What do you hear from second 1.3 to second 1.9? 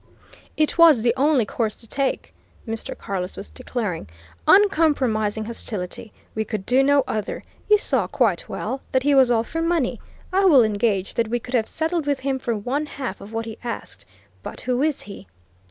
course to